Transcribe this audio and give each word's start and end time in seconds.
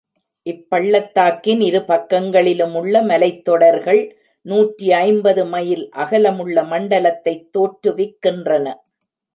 இப்பள்ளத்தாக்கின் 0.45 1.59
இரு 1.61 1.79
பக்கங்களிலுமுள்ள 1.87 3.03
மலைத்தொடர்கள் 3.03 4.01
நூற்றி 4.45 4.91
ஐம்பது 4.91 5.45
மைல் 5.45 5.89
அகலமுள்ள 5.95 6.63
மண்டலத்தைத் 6.63 7.47
தோற்றுவிக்கின்றன. 7.57 8.65